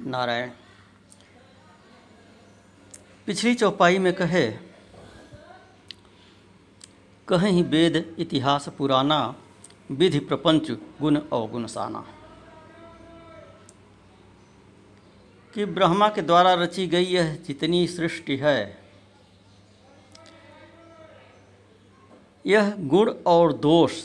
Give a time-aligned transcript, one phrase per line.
[0.00, 0.50] नारायण।
[3.26, 4.50] पिछली चौपाई में कहे,
[7.28, 9.34] कहीं वेद, इतिहास, पुराना,
[9.90, 10.70] विधि, प्रपंच,
[11.00, 12.04] गुण अवगुण साना
[15.54, 18.78] कि ब्रह्मा के द्वारा रची गई यह जितनी सृष्टि है,
[22.46, 24.02] यह गुण और दोष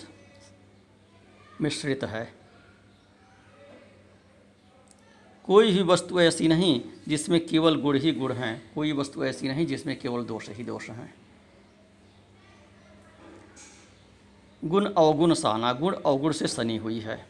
[1.61, 2.40] मिश्रित है।
[5.51, 9.65] कोई भी वस्तु ऐसी नहीं जिसमें केवल गुण ही गुण हैं। कोई वस्तु ऐसी नहीं
[9.65, 11.13] जिसमें केवल दोष ही दोष हैं।
[14.65, 17.27] गुण अवगुण साना, गुण अवगुण से सनी हुई है।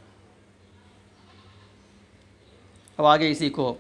[3.00, 3.78] अब आगे इसी को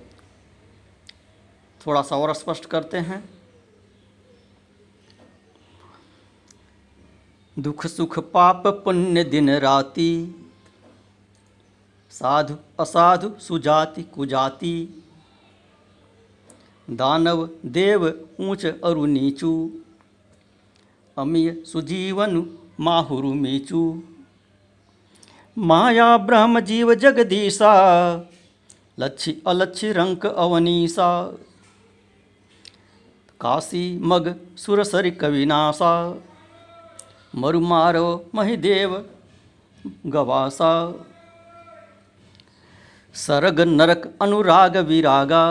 [1.87, 3.29] थोड़ा सा और स्पष्ट करते हैं।
[7.59, 10.35] दुख सुख पाप पुण्य दिन राति
[12.11, 15.03] साधु असाधु सुजाति कुजाति।
[16.89, 18.05] दानव देव
[18.39, 19.51] ऊंच अरु नीचू।
[21.17, 24.03] अमीय सुजीवन माहुरु मीचू।
[25.57, 27.71] माया ब्रह्म जीव जगदीशा।
[28.99, 31.09] लच्छी अलच्छी रंक अवनीसा
[33.41, 35.93] काशी मग सुरसरि कविनाशा।
[37.35, 39.05] मरुमारो महिदेव
[40.05, 40.71] गवासा।
[43.15, 45.43] सरग नरक अनुराग विरागा।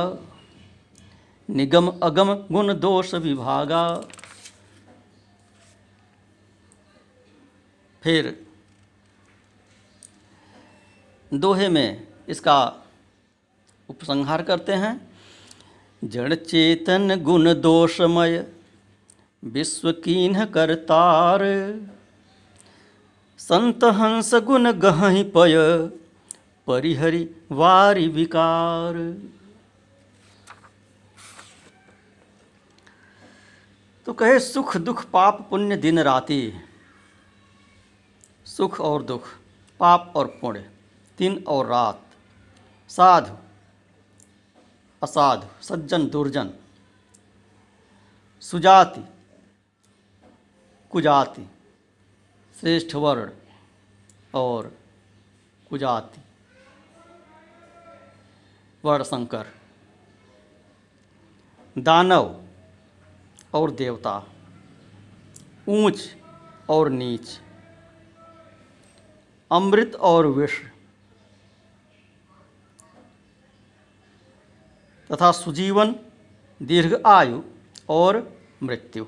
[1.49, 3.83] निगम अगम गुण दोष विभागा।
[8.03, 8.47] फिर
[11.33, 12.73] दोहे में इसका
[13.89, 14.95] उपसंहार करते हैं।
[16.03, 18.47] जड़ चेतन गुण दोषमय,
[19.45, 21.41] विश्व कीन्ह करतार
[23.39, 25.57] संत हंस गुण गहि पय
[26.71, 28.97] परिहरि वारि विकार।
[34.07, 36.53] तो कहे, सुख दुख पाप पुण्य दिन राति,
[38.47, 39.29] सुख और दुख,
[39.81, 40.71] पाप और पुण्य,
[41.19, 42.07] दिन और रात,
[42.91, 43.37] साधु,
[45.03, 46.51] असाधु, सज्जन, दुर्जन,
[48.43, 49.05] सुजाति,
[50.91, 51.51] कुजाति,
[52.57, 53.31] श्रेष्ठ वर्ण
[54.35, 54.77] और
[55.71, 56.21] कुजाति।
[58.85, 59.47] वर्ण संकर
[61.77, 62.41] दानव
[63.55, 64.15] और देवता,
[65.69, 66.17] ऊंच
[66.69, 67.29] और नीच,
[69.51, 70.59] अमृत और विष,
[75.11, 75.95] तथा सुजीवन,
[76.61, 77.43] दीर्घ आयु
[77.89, 78.23] और
[78.63, 79.07] मृत्यु।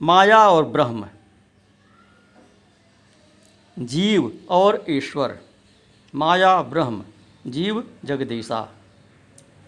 [0.00, 1.08] माया और ब्रह्म,
[3.76, 5.38] जीव और ईश्वर।
[6.14, 7.04] माया, ब्रह्म,
[7.46, 8.68] जीव, जगदीशा।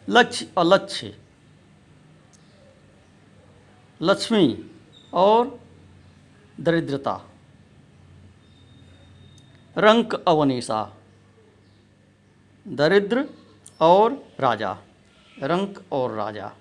[0.08, 1.18] लक्ष्य, अलक्ष्य।
[4.02, 4.70] लक्ष्मी
[5.12, 5.60] और
[6.60, 7.20] दरिद्रता।
[9.78, 10.92] रंक अवनीसा
[12.68, 13.28] दरिद्र
[13.80, 14.78] और राजा।
[15.42, 16.52] रंक और राजा।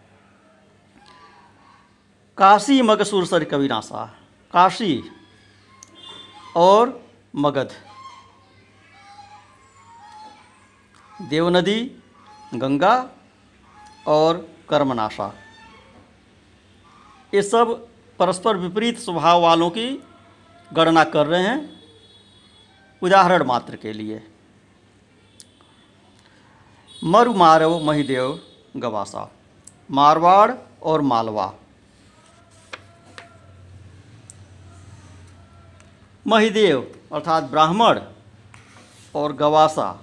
[2.37, 4.05] काशी, मगसूर, सर कविनाशा।
[4.53, 5.03] काशी
[6.55, 7.92] और मगध।
[11.29, 12.01] देवनदी,
[12.55, 13.09] गंगा
[14.07, 15.33] और कर्मनाशा।
[17.33, 17.87] ये सब
[18.19, 20.03] परस्पर विपरीत स्वभाव वालों की
[20.73, 21.81] गणना कर रहे हैं
[23.01, 24.27] उदाहरण मात्र के लिए।
[27.03, 28.39] मरु मारव महिदेव
[28.77, 29.31] गवासा,
[29.91, 30.51] मारवाड़
[30.83, 31.53] और मालवा।
[36.27, 37.99] महिदेव अर्थात ब्राह्मण
[39.15, 40.02] और गवासा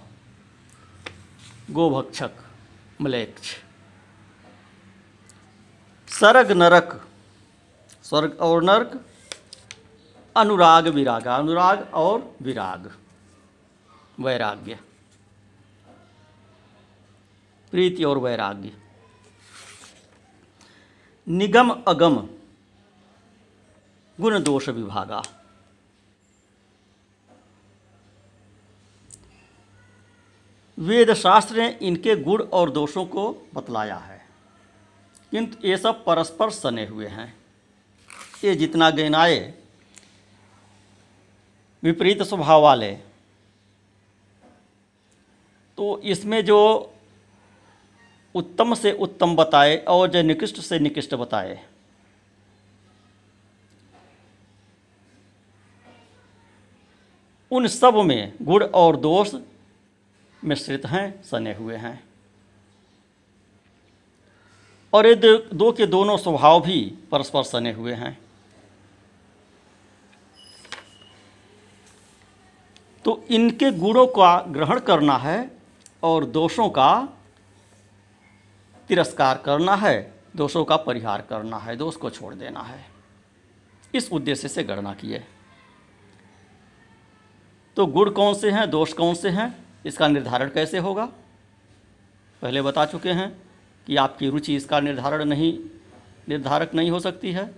[1.71, 2.31] गोभक्षक,
[3.01, 3.57] मलेक्ष।
[6.09, 7.09] सरग नरक,
[8.03, 9.07] स्वर्ग और नरक,
[10.37, 12.97] अनुराग विरागा, अनुराग और विराग,
[14.21, 14.79] वैराग्य।
[17.71, 18.77] प्रीति और वैराग्य।
[21.29, 22.29] निगम अगम,
[24.21, 25.23] गुण दोष विभागा।
[30.81, 34.27] वेद शास्त्र ने इनके गुण और दोषों को बतलाया है।
[35.31, 37.37] किंतु ये सब परस्पर सने हुए हैं।
[38.45, 39.55] ये जितना गहनाए
[41.83, 42.93] विपरीत स्वभाव वाले।
[45.77, 46.93] तो इसमें जो
[48.35, 51.67] उत्तम से उत्तम बताए और जो निकृष्ट से निकृष्ट बताए।
[57.51, 59.35] उन सब में गुण और दोष
[60.43, 62.03] मिश्रित हैं सने हुए हैं।
[64.93, 68.19] और ये दो, के दोनों स्वभाव भी परस्पर सने हुए हैं।
[73.05, 75.51] तो इनके गुणों का ग्रहण करना है
[76.03, 76.93] और दोषों का
[78.91, 79.95] तिरस्कार करना है
[80.37, 82.85] दोषों का परिहार करना है दोष को छोड़ देना है।
[83.95, 85.23] इस उद्देश्य से गणना किए
[87.77, 89.70] तो गुण कौन से हैं दोष कौन से हैं?
[89.85, 91.05] इसका निर्धारण कैसे होगा?
[92.43, 93.31] पहले बता चुके हैं
[93.87, 95.53] कि आपकी रुचि इसका निर्धारण नहीं,
[96.29, 97.51] निर्धारक नहीं हो सकती है।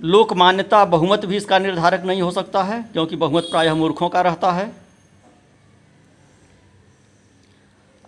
[0.00, 4.20] लोक मान्यता बहुमत भी इसका निर्धारक नहीं हो सकता है, क्योंकि बहुमत प्रायः मूर्खों का
[4.20, 4.72] रहता है।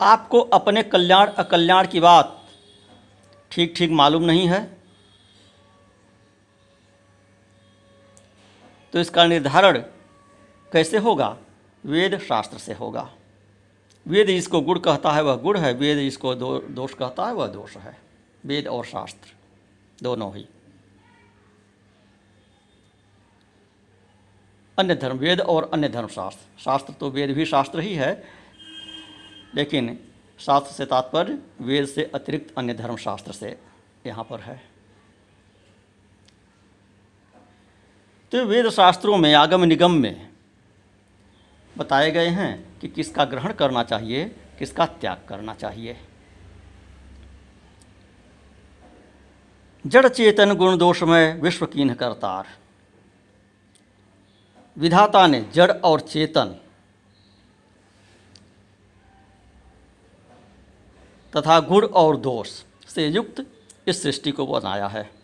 [0.00, 2.34] आपको अपने कल्याण, अकल्याण की बात
[3.50, 4.77] ठीक ठीक मालूम नहीं है।
[8.92, 9.78] तो इसका निर्धारण
[10.72, 11.36] कैसे होगा?
[11.84, 13.10] वेद शास्त्र से होगा।
[14.06, 17.46] वेद जिसको गुण कहता है, वह गुण है। वेद जिसको दो, दोष कहता है, वह
[17.46, 17.98] दोष है।
[18.46, 19.32] वेद और शास्त्र
[20.02, 20.46] दोनों ही।
[24.78, 28.24] अन्य धर्म वेद और अन्य धर्म शास्त्र। शास्त्र तो वेद भी शास्त्र ही है,
[29.54, 29.98] लेकिन
[30.38, 33.58] शास्त्र से तात्पर्य वेद से अतिरिक्त अन्य धर्म शास्त्र से
[34.06, 34.67] यहाँ पर है।
[38.32, 40.28] तो वेद शास्त्रों में, आगम निगम में
[41.76, 44.24] बताए गए हैं कि किसका ग्रहण करना चाहिए,
[44.58, 45.96] किसका त्याग करना चाहिए।
[49.84, 52.46] जड़ चेतन गुण दोषमय विश्व कीन करतार
[54.76, 56.56] विधाता ने जड़ और चेतन
[61.32, 62.50] तथा गुण और दोष
[62.88, 63.44] से युक्त
[63.86, 65.17] इस सृष्टि को बनाया है।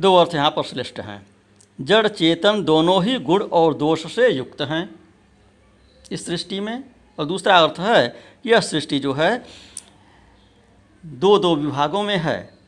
[0.00, 1.26] दो अर्थ यहाँ पर श्रेष्ठ हैं।
[1.80, 4.94] जड़, चेतन दोनों ही गुण और दोष से युक्त हैं।
[6.12, 6.84] इस सृष्टि में,
[7.18, 9.44] और दूसरा अर्थ है, यह सृष्टि जो है
[11.06, 12.58] दो दो विभागों में है।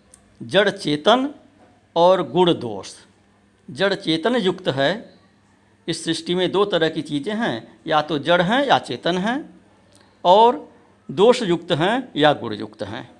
[0.42, 1.34] जड़, चेतन
[1.96, 2.94] और गुण, दोष।
[3.70, 5.14] जड़, चेतन युक्त है।
[5.88, 9.60] इस सृष्टि में दो तरह की चीज़ें हैं, या तो जड़ हैं, या चेतन हैं,
[10.24, 10.72] और
[11.10, 13.10] दोष युक्त हैं, या गुण युक्त हैं।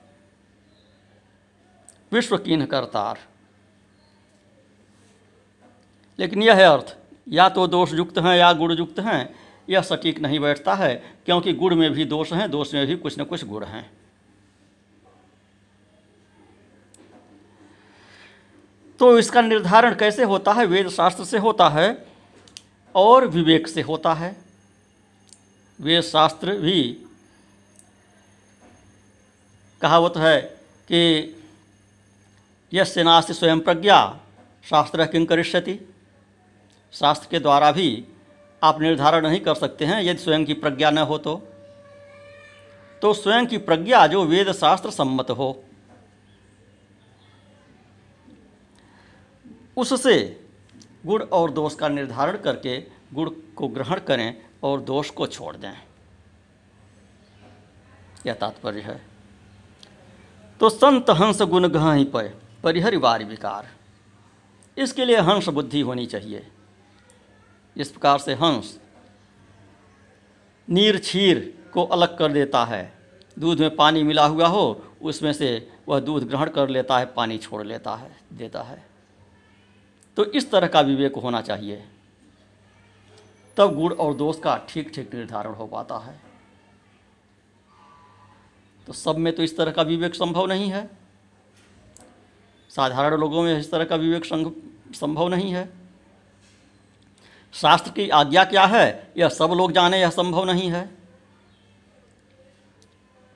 [2.13, 3.32] विश्व कीन करतार।
[6.19, 6.97] लेकिन यह है अर्थ,
[7.29, 9.35] या तो दोष युक्त हैं या गुण युक्त हैं,
[9.71, 10.95] यह सटीक नहीं बैठता है,
[11.25, 13.91] क्योंकि गुण में भी दोष हैं, दोष में भी कुछ न कुछ गुण हैं।
[18.99, 20.67] तो इसका निर्धारण कैसे होता है?
[20.67, 22.07] वेद शास्त्र से होता है
[22.95, 24.37] और विवेक से होता है।
[25.81, 26.83] वेद शास्त्र भी
[29.81, 30.41] कहावत है
[30.89, 31.01] कि
[32.73, 34.21] यस्य नास्ति स्वयं प्रज्ञा,
[34.65, 35.92] शास्त्र किं करिष्यति?
[36.93, 38.05] शास्त्र के द्वारा भी
[38.63, 41.37] आप निर्धारण नहीं कर सकते हैं, यदि स्वयं की प्रज्ञा न हो तो।
[43.03, 45.65] तो स्वयं की प्रज्ञा जो वेद शास्त्र सम्मत हो,
[49.77, 50.47] उससे
[51.07, 52.81] गुण और दोष का निर्धारण करके
[53.15, 55.73] गुण को ग्रहण करें और दोष को छोड़ दें।
[58.27, 59.01] यह तात्पर्य है।
[60.61, 63.69] तो संत हंस गुण गह ही पय परिहर वारी विकार।
[64.79, 66.47] इसके लिए हंस बुद्धि होनी चाहिए।
[67.77, 68.79] इस प्रकार से हंस
[70.69, 71.39] नीर छीर
[71.73, 72.93] को अलग कर देता है।
[73.37, 77.39] दूध में पानी मिला हुआ हो, उसमें से वह दूध ग्रहण कर लेता है, पानी
[77.39, 78.85] छोड़ लेता है, देता है।
[80.17, 81.85] तो इस तरह का विवेक होना चाहिए।
[83.57, 86.21] तब गुण और दोष का ठीक ठीक निर्धारण हो पाता है।
[88.87, 90.89] तो सब में तो इस तरह का विवेक संभव नहीं है।
[92.71, 94.25] साधारण लोगों में इस तरह का विवेक
[94.95, 95.82] संभव नहीं है।
[97.55, 99.13] शास्त्र की आज्ञा क्या है?
[99.17, 100.91] यह सब लोग जाने, यह संभव नहीं है।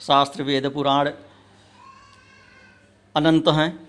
[0.01, 1.11] शास्त्र, वेद, पुराण
[3.15, 3.89] अनंत हैं।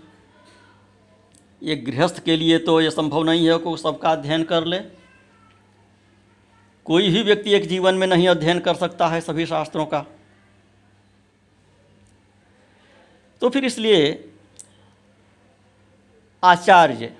[1.63, 4.79] ये गृहस्थ के लिए तो यह संभव नहीं है कि सबका अध्ययन कर ले।
[6.85, 10.05] कोई भी व्यक्ति एक जीवन में नहीं अध्ययन कर सकता है सभी शास्त्रों का।
[13.41, 14.29] तो फिर इसलिए
[16.43, 17.15] आचार्य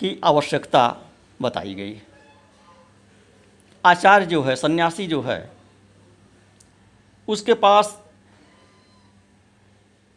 [0.00, 0.96] की आवश्यकता
[1.42, 2.00] बताई गई।
[3.84, 5.50] आचार्य जो है, सन्यासी जो है,
[7.28, 7.98] उसके पास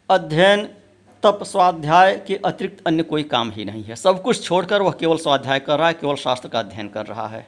[0.08, 0.66] अध्ययन
[1.22, 5.18] तप स्वाध्याय के अतिरिक्त अन्य कोई काम ही नहीं है। सब कुछ छोड़कर वह केवल
[5.18, 7.46] स्वाध्याय कर रहा है, केवल शास्त्र का अध्ययन कर रहा है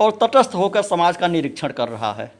[0.00, 2.32] और तटस्थ होकर समाज का निरीक्षण कर रहा है।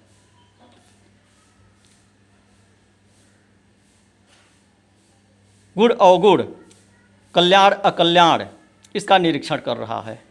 [5.76, 6.42] गुड़ अवगुड़
[7.34, 8.46] कल्याण, अकल्याण,
[8.94, 10.22] इसका निरीक्षण कर रहा है।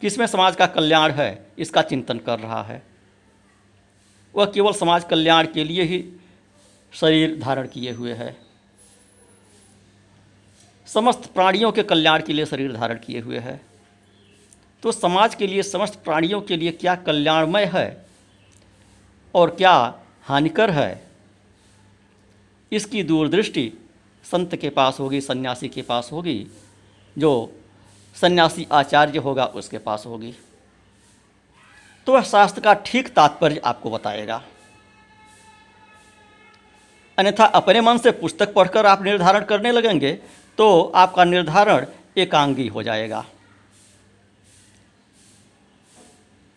[0.00, 2.82] किसमें समाज का कल्याण है, इसका चिंतन कर रहा है।
[4.34, 6.12] वह केवल समाज कल्याण के लिए ही
[6.92, 8.36] शरीर धारण किए हुए है।
[10.86, 13.60] समस्त प्राणियों के कल्याण के लिए शरीर धारण किए हुए है।
[14.82, 18.06] तो समाज के लिए, समस्त प्राणियों के लिए क्या कल्याणमय है
[19.34, 21.06] और क्या हानिकर है?
[22.72, 23.72] इसकी दूरदृष्टि
[24.24, 26.46] संत के पास होगी, सन्यासी के पास होगी,
[27.16, 27.52] जो
[28.16, 30.34] सन्यासी आचार्य होगा उसके पास होगी।
[32.06, 34.42] तो वह शास्त्र का ठीक तात्पर्य आपको बताएगा।
[37.18, 40.12] अन्यथा अपने मन से पुस्तक पढ़कर आप निर्धारण करने लगेंगे
[40.58, 43.24] तो आपका निर्धारण एकांगी हो जाएगा।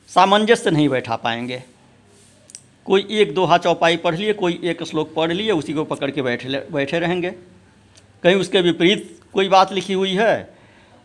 [0.09, 1.63] सामंजस्य नहीं बैठा पाएँगे।
[2.85, 6.11] कोई एक दो हाथ चौपाई पढ़ लिए, कोई एक श्लोक पढ़ लिए, उसी को पकड़
[6.11, 7.35] के बैठे बैठे रहेंगे।
[8.23, 10.57] कहीं उसके विपरीत कोई बात लिखी हुई है,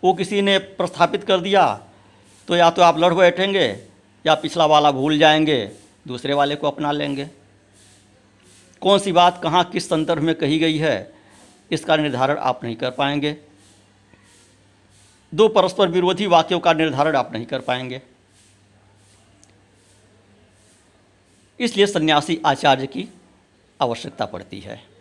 [0.03, 1.65] वो किसी ने प्रस्थापित कर दिया
[2.49, 3.67] तो या तो आप लड़ बैठेंगे,
[4.25, 5.65] या पिछला वाला भूल जाएँगे,
[6.09, 7.29] दूसरे वाले को अपना लेंगे।
[8.83, 11.13] कौन सी बात कहाँ किस संदर्भ में कही गई है,
[11.71, 13.37] इसका निर्धारण आप नहीं कर पाएँगे।
[15.33, 18.01] दो परस्पर विरोधी वाक्यों का निर्धारण आप नहीं कर पाएँगे।
[21.61, 23.09] इसलिए सन्यासी आचार्य की
[23.81, 24.92] आवश्यकता पड़ती है।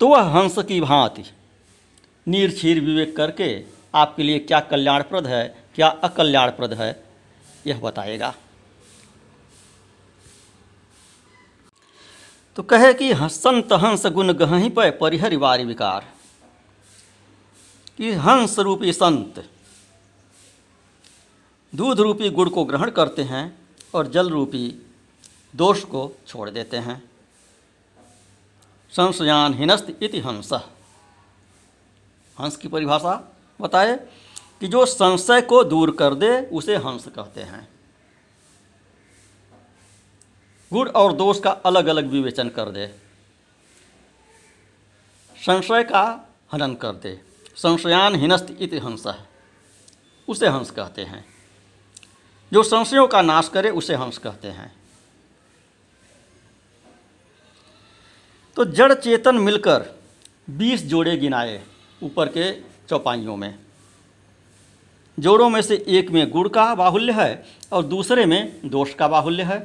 [0.00, 1.24] तो वह हंस की भांति।
[2.26, 3.64] नीरछीर विवेक करके
[3.94, 7.04] आपके लिए क्या कल्याणप्रद है, क्या अकल्याणप्रद है,
[7.66, 8.34] यह बताएगा।
[12.56, 16.06] तो कहे कि संत हंस गुण गही पर परिहर वारी विकार।
[17.98, 19.48] कि हंस रूपी संत,
[21.74, 23.58] दूध रूपी गुड़ को ग्रहण करते हैं
[23.94, 24.86] और जल रूपी
[25.56, 27.02] दोष को छोड़ देते हैं।
[28.90, 30.52] संशयान हिनस्त इति हंस।
[32.40, 33.96] हंस की परिभाषा बताए
[34.60, 37.68] कि जो संशय को दूर कर दे, उसे हंस कहते हैं।
[40.72, 42.86] गुण और दोष का अलग अलग विवेचन कर दे।
[45.36, 47.20] संशय का हनन कर दे।
[47.56, 49.06] संशयान हिनस्त इति हंस।
[50.28, 51.24] उसे हंस कहते हैं।
[52.52, 54.77] जो संशयों का नाश करे, उसे हंस कहते हैं।
[58.58, 59.84] तो जड़ चेतन मिलकर
[60.50, 61.60] बीस जोड़े गिनाए
[62.02, 62.50] ऊपर के
[62.88, 63.54] चौपाइयों में।
[65.18, 69.42] जोड़ों में से एक में गुड़ का बाहुल्य है और दूसरे में दोष का बाहुल्य
[69.42, 69.60] है।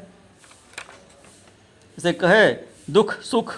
[1.97, 2.53] इसे कहे
[2.89, 3.55] दुख, सुख,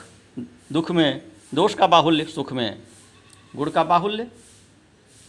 [0.74, 1.22] दुख में
[1.54, 2.82] दोष का बाहुल्य, सुख में
[3.56, 4.28] गुड़ का बाहुल्य।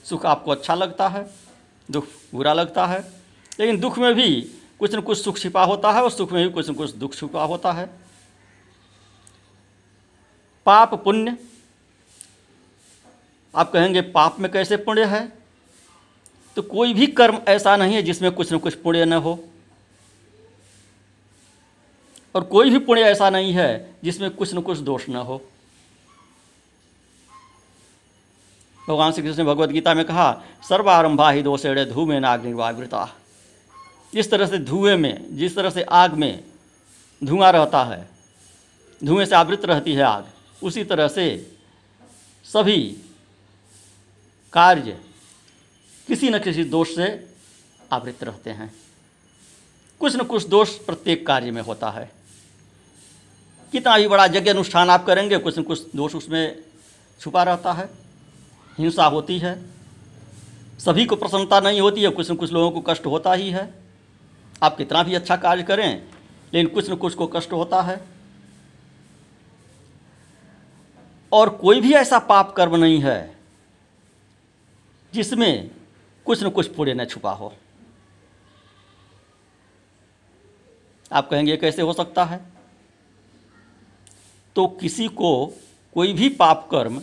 [0.04, 1.28] सुख आपको अच्छा लगता है,
[1.88, 3.04] दुख बुरा लगता है,
[3.60, 4.40] लेकिन दुख में भी
[4.78, 7.14] कुछ न कुछ सुख छिपा होता है और सुख में भी कुछ न कुछ दुख
[7.14, 8.05] छिपा होता है।
[10.66, 11.37] पाप पुण्य।
[13.54, 15.32] आप कहेंगे, पाप में कैसे पुण्य है?
[16.56, 19.38] तो कोई भी कर्म ऐसा नहीं है जिसमें कुछ न कुछ पुण्य न हो।
[22.35, 25.40] और कोई भी पुण्य ऐसा नहीं है जिसमें कुछ न कुछ दोष न हो।
[28.88, 33.08] भगवान श्री कृष्ण ने भगवद गीता में कहा, सर्वारंभा ही दोषेड़े धूमे नाग्निवावृता
[34.14, 36.44] जिस तरह से धुएँ में, जिस तरह से आग में
[37.25, 38.08] धुआँ रहता है,
[39.04, 40.26] धुएँ से आवृत रहती है आग।
[40.62, 41.56] उसी तरह से
[42.44, 42.96] सभी
[44.52, 45.00] कार्य
[46.06, 47.28] किसी न किसी दोष से
[47.92, 48.75] आवृत रहते हैं।
[50.00, 52.12] कुछ न कुछ दोष प्रत्येक कार्य में होता है।
[53.72, 56.62] कितना भी बड़ा यज्ञ अनुष्ठान आप करेंगे, कुछ न कुछ दोष उसमें
[57.20, 57.90] छुपा रहता है।
[58.78, 59.70] हिंसा होती है।
[60.78, 63.75] सभी को प्रसन्नता नहीं होती है, कुछ न कुछ लोगों को कष्ट होता ही है।
[64.62, 66.08] आप कितना भी अच्छा कार्य करें,
[66.54, 68.15] लेकिन कुछ न कुछ को कष्ट होता है।
[71.37, 73.19] और कोई भी ऐसा पाप कर्म नहीं है
[75.12, 75.71] जिसमें
[76.26, 77.52] कुछ न कुछ पुण्य न छुपा हो।
[81.12, 82.40] आप कहेंगे कैसे हो सकता है?
[84.57, 85.31] तो किसी को
[85.97, 87.00] कोई भी पाप कर्म,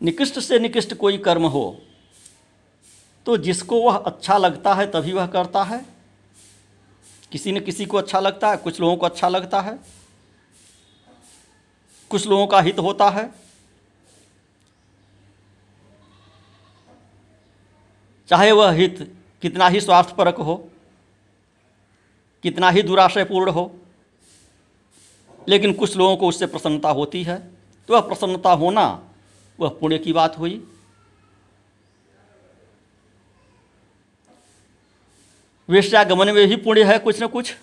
[0.00, 1.66] निकृष्ट से निकृष्ट कोई कर्म हो
[3.26, 5.84] तो जिसको वह अच्छा लगता है तभी वह करता है।
[7.32, 9.78] किसी न किसी को अच्छा लगता है, कुछ लोगों को अच्छा लगता है।
[12.10, 13.30] कुछ लोगों का हित होता है।
[18.28, 18.98] चाहे वह हित
[19.42, 20.54] कितना ही स्वार्थपरक हो,
[22.44, 23.74] कितना ही दुराशयपूर्ण हो,
[25.48, 27.38] लेकिन कुछ लोगों को उससे प्रसन्नता होती है।
[27.88, 28.86] तो वह प्रसन्नता होना,
[29.58, 30.62] वह पुण्य की बात हुई।
[35.68, 37.54] वेश्यागमन में भी पुण्य है कुछ न कुछ।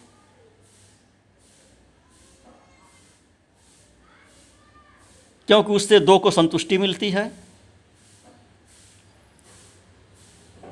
[5.48, 7.32] क्योंकि उससे दो को संतुष्टि मिलती है।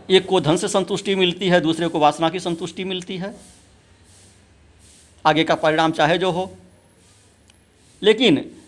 [0.10, 3.36] एक को धन से संतुष्टि मिलती है, दूसरे को वासना की संतुष्टि मिलती है।
[5.26, 6.58] आगे का परिणाम चाहे जो हो।
[8.02, 8.62] लेकिन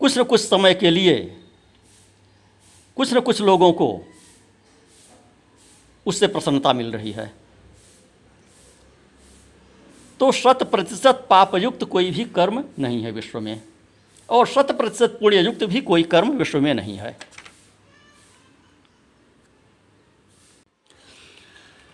[0.00, 1.40] कुछ न कुछ समय के लिए,
[2.96, 4.00] कुछ न कुछ लोगों को
[6.06, 7.32] उससे प्रसन्नता मिल रही है।
[10.20, 13.62] तो शत प्रतिशत पापयुक्त कोई भी कर्म नहीं है विश्व में।
[14.28, 17.16] और शत प्रतिशत पुण्ययुक्त भी कोई कर्म विश्व में नहीं है।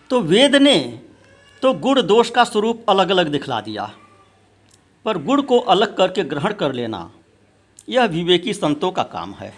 [0.09, 0.77] तो वेद ने
[1.63, 3.91] तो गुण दोष का स्वरूप अलग अलग दिखला दिया,
[5.05, 7.09] पर गुण को अलग करके ग्रहण कर लेना,
[7.89, 9.53] यह विवेकी संतों का काम है।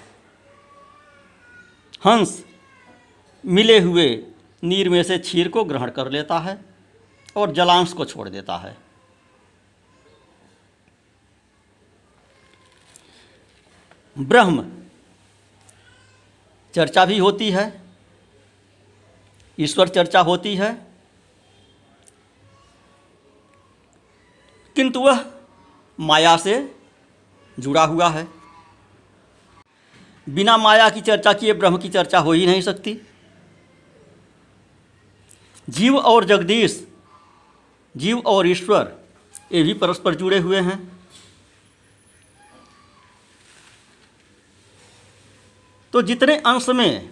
[2.05, 2.43] हंस
[3.43, 4.07] मिले हुए
[4.63, 6.59] नीर में से क्षीर को ग्रहण कर लेता है
[7.35, 8.75] और जलांश को छोड़ देता है।
[14.17, 14.65] ब्रह्म।
[16.73, 17.81] चर्चा भी होती है,
[19.59, 20.73] ईश्वर चर्चा होती है,
[24.75, 25.25] किंतु वह
[25.99, 26.75] माया से
[27.59, 28.27] जुड़ा हुआ है।
[30.27, 32.99] बिना माया की चर्चा किए ब्रह्म की चर्चा हो ही नहीं सकती।
[35.69, 36.87] जीव और जगदीश,
[37.95, 38.91] जीव और ईश्वर,
[39.51, 40.92] ये भी परस्पर जुड़े हुए हैं।
[45.93, 47.09] तो जितने अंश में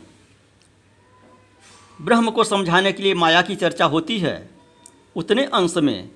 [1.99, 4.49] ब्रह्म को समझाने के लिए माया की चर्चा होती है,
[5.15, 6.09] उतने अंश में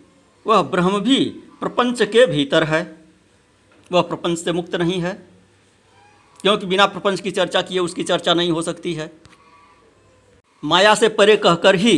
[0.45, 1.25] वह ब्रह्म भी
[1.59, 2.81] प्रपंच के भीतर है।
[3.91, 5.13] वह प्रपंच से मुक्त नहीं है,
[6.39, 9.11] क्योंकि बिना प्रपंच की चर्चा किए उसकी चर्चा नहीं हो सकती है।
[10.63, 11.95] माया से परे कहकर ही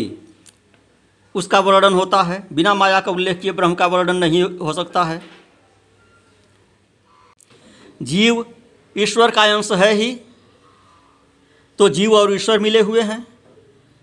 [1.35, 5.03] उसका वर्णन होता है। बिना माया का उल्लेख किए ब्रह्म का वर्णन नहीं हो सकता
[5.03, 5.21] है।
[8.01, 8.45] जीव
[8.95, 10.19] ईश्वर का अंश है ही
[11.79, 13.25] तो जीव और ईश्वर मिले हुए हैं।